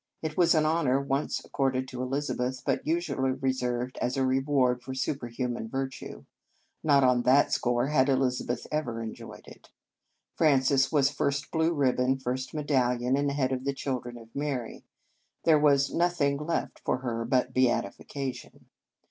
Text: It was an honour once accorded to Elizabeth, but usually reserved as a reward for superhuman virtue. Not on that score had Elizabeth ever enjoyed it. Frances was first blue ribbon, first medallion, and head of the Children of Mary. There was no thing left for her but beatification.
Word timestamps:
It 0.23 0.35
was 0.35 0.55
an 0.55 0.65
honour 0.65 0.99
once 0.99 1.45
accorded 1.45 1.87
to 1.89 2.01
Elizabeth, 2.01 2.63
but 2.65 2.87
usually 2.87 3.33
reserved 3.33 3.99
as 4.01 4.17
a 4.17 4.25
reward 4.25 4.81
for 4.81 4.95
superhuman 4.95 5.69
virtue. 5.69 6.25
Not 6.83 7.03
on 7.03 7.21
that 7.21 7.51
score 7.51 7.85
had 7.85 8.09
Elizabeth 8.09 8.65
ever 8.71 9.03
enjoyed 9.03 9.45
it. 9.47 9.69
Frances 10.35 10.91
was 10.91 11.11
first 11.11 11.51
blue 11.51 11.71
ribbon, 11.75 12.17
first 12.17 12.51
medallion, 12.51 13.15
and 13.15 13.29
head 13.29 13.51
of 13.51 13.63
the 13.63 13.73
Children 13.73 14.17
of 14.17 14.35
Mary. 14.35 14.83
There 15.43 15.59
was 15.59 15.93
no 15.93 16.09
thing 16.09 16.39
left 16.39 16.79
for 16.79 16.97
her 17.01 17.23
but 17.23 17.53
beatification. 17.53 18.65